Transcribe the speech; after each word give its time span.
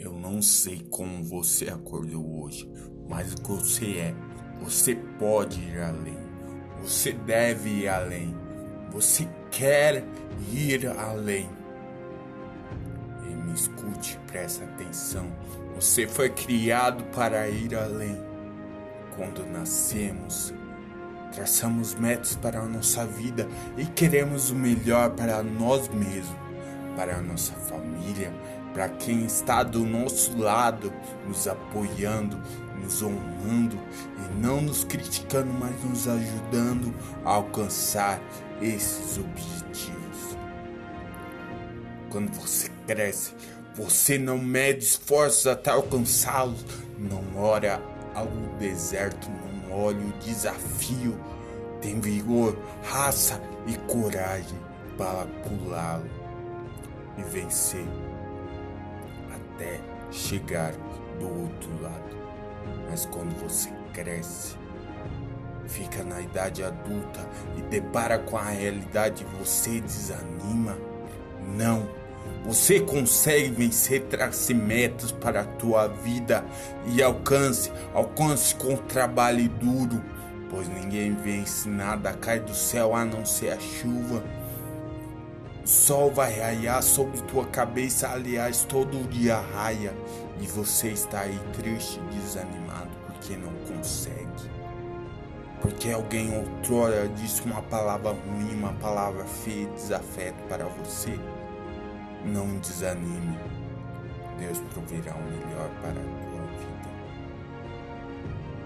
Eu 0.00 0.14
não 0.14 0.40
sei 0.40 0.80
como 0.88 1.22
você 1.22 1.68
acordou 1.68 2.42
hoje, 2.42 2.66
mas 3.06 3.34
o 3.34 3.36
que 3.36 3.48
você 3.50 3.98
é, 3.98 4.14
você 4.58 4.94
pode 4.94 5.60
ir 5.60 5.78
além. 5.78 6.16
Você 6.80 7.12
deve 7.12 7.68
ir 7.68 7.88
além. 7.88 8.34
Você 8.90 9.28
quer 9.50 10.02
ir 10.50 10.86
além. 10.86 11.50
E 13.28 13.34
me 13.34 13.52
escute, 13.52 14.18
presta 14.26 14.64
atenção. 14.64 15.30
Você 15.74 16.06
foi 16.06 16.30
criado 16.30 17.04
para 17.14 17.46
ir 17.50 17.74
além. 17.74 18.18
Quando 19.14 19.44
nascemos, 19.52 20.54
traçamos 21.30 21.94
metas 21.94 22.34
para 22.36 22.60
a 22.60 22.66
nossa 22.66 23.04
vida 23.04 23.46
e 23.76 23.84
queremos 23.84 24.48
o 24.48 24.54
melhor 24.54 25.10
para 25.10 25.42
nós 25.42 25.88
mesmos, 25.88 26.34
para 26.96 27.16
a 27.16 27.22
nossa 27.22 27.52
família, 27.52 28.32
para 28.72 28.88
quem 28.88 29.24
está 29.24 29.62
do 29.62 29.80
nosso 29.80 30.36
lado, 30.38 30.92
nos 31.26 31.46
apoiando, 31.48 32.40
nos 32.82 33.02
honrando 33.02 33.78
e 34.18 34.40
não 34.40 34.60
nos 34.60 34.84
criticando, 34.84 35.52
mas 35.52 35.72
nos 35.84 36.08
ajudando 36.08 36.94
a 37.24 37.30
alcançar 37.30 38.20
esses 38.60 39.18
objetivos. 39.18 40.36
Quando 42.10 42.32
você 42.32 42.70
cresce, 42.86 43.34
você 43.74 44.18
não 44.18 44.38
mede 44.38 44.84
esforços 44.84 45.46
até 45.46 45.70
alcançá-los, 45.70 46.64
não 46.98 47.22
ora 47.36 47.80
ao 48.14 48.26
deserto, 48.58 49.28
não 49.30 49.78
olha 49.78 50.04
o 50.04 50.12
desafio, 50.18 51.18
tem 51.80 52.00
vigor, 52.00 52.58
raça 52.82 53.40
e 53.66 53.76
coragem 53.90 54.58
para 54.96 55.26
pulá-lo 55.48 56.19
e 57.16 57.22
vencer 57.22 57.86
até 59.34 59.80
chegar 60.10 60.72
do 61.18 61.42
outro 61.42 61.82
lado. 61.82 62.16
Mas 62.88 63.06
quando 63.06 63.38
você 63.40 63.70
cresce, 63.92 64.56
fica 65.66 66.02
na 66.02 66.20
idade 66.20 66.62
adulta 66.62 67.20
e 67.56 67.62
depara 67.62 68.18
com 68.18 68.36
a 68.36 68.44
realidade, 68.44 69.24
você 69.38 69.80
desanima? 69.80 70.76
Não. 71.56 71.88
Você 72.44 72.80
consegue 72.80 73.50
vencer, 73.50 74.02
trace 74.02 74.54
metas 74.54 75.12
para 75.12 75.42
a 75.42 75.44
tua 75.44 75.88
vida 75.88 76.44
e 76.86 77.02
alcance, 77.02 77.70
alcance 77.94 78.54
com 78.54 78.76
trabalho 78.76 79.48
duro, 79.48 80.02
pois 80.48 80.66
ninguém 80.68 81.14
vence 81.14 81.68
nada 81.68 82.12
cai 82.14 82.40
do 82.40 82.54
céu 82.54 82.94
a 82.94 83.04
não 83.04 83.26
ser 83.26 83.50
a 83.50 83.60
chuva 83.60 84.24
sol 85.70 86.10
vai 86.10 86.36
raiar 86.36 86.82
sobre 86.82 87.20
tua 87.22 87.46
cabeça, 87.46 88.08
aliás, 88.08 88.64
todo 88.64 89.08
dia 89.08 89.38
raia, 89.38 89.94
e 90.40 90.46
você 90.48 90.88
está 90.88 91.20
aí 91.20 91.38
triste, 91.52 92.00
desanimado 92.10 92.90
porque 93.06 93.36
não 93.36 93.52
consegue. 93.68 94.50
Porque 95.62 95.92
alguém 95.92 96.36
outrora 96.36 97.06
disse 97.10 97.42
uma 97.42 97.62
palavra 97.62 98.10
ruim, 98.10 98.52
uma 98.54 98.72
palavra 98.74 99.24
feia, 99.24 99.68
desafeto 99.68 100.42
para 100.48 100.64
você. 100.64 101.16
Não 102.24 102.58
desanime. 102.58 103.38
Deus 104.40 104.58
proverá 104.74 105.14
o 105.14 105.22
melhor 105.22 105.70
para 105.82 105.90
a 105.90 105.94
tua 105.94 106.46
vida. 106.58 106.90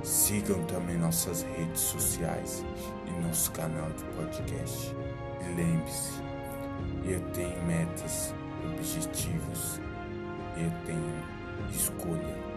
Sigam 0.03 0.65
também 0.65 0.97
nossas 0.97 1.43
redes 1.43 1.81
sociais 1.81 2.65
e 3.07 3.27
nosso 3.27 3.51
canal 3.53 3.91
de 3.91 4.05
podcast. 4.17 4.95
E 5.43 5.55
lembre-se, 5.55 6.14
eu 7.07 7.21
tenho 7.33 7.63
metas, 7.65 8.35
objetivos, 8.65 9.81
eu 10.57 10.71
tenho 10.87 11.15
escolha. 11.71 12.54